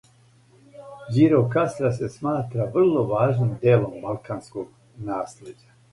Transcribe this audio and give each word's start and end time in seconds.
Ђирокастра 1.17 1.91
се 1.99 2.09
сматра 2.15 2.67
врло 2.77 3.03
важним 3.13 3.53
делом 3.67 3.95
балканског 4.07 4.73
наслеђа. 5.11 5.79